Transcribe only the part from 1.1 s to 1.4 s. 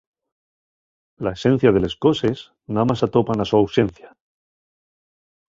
La